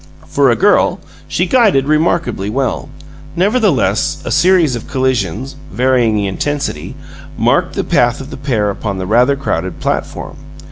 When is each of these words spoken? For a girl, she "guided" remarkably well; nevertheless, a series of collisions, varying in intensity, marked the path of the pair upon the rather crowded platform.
For 0.27 0.49
a 0.49 0.55
girl, 0.55 0.99
she 1.27 1.45
"guided" 1.45 1.85
remarkably 1.87 2.49
well; 2.49 2.89
nevertheless, 3.35 4.17
a 4.25 4.31
series 4.31 4.75
of 4.75 4.87
collisions, 4.87 5.55
varying 5.71 6.17
in 6.17 6.25
intensity, 6.25 6.95
marked 7.37 7.75
the 7.75 7.83
path 7.83 8.19
of 8.19 8.31
the 8.31 8.35
pair 8.37 8.71
upon 8.71 8.97
the 8.97 9.05
rather 9.05 9.35
crowded 9.35 9.79
platform. 9.79 10.37